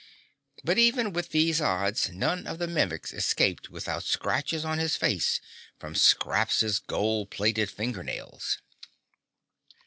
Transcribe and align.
But 0.63 0.79
even 0.79 1.13
with 1.13 1.29
these 1.29 1.61
odds 1.61 2.09
none 2.09 2.47
of 2.47 2.57
the 2.57 2.65
Mimics 2.65 3.13
escaped 3.13 3.69
without 3.69 4.03
scratches 4.03 4.65
on 4.65 4.79
his 4.79 4.95
face 4.95 5.39
from 5.77 5.93
Scraps' 5.93 6.79
gold 6.79 7.29
plated 7.29 7.69
finger 7.69 8.01
nails. 8.03 8.57